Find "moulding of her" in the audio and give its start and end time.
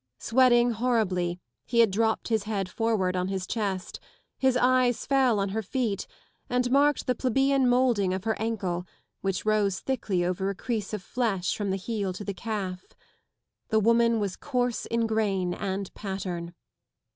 7.69-8.33